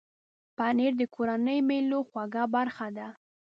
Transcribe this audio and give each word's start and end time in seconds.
پنېر 0.57 0.93
د 0.97 1.03
کورنۍ 1.15 1.59
مېلو 1.69 1.99
خوږه 2.09 2.43
برخه 2.55 2.87
ده. 2.97 3.07